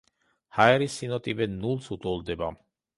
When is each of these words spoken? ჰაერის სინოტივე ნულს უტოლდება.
ჰაერის 0.59 0.95
სინოტივე 1.03 1.49
ნულს 1.55 1.95
უტოლდება. 1.99 2.55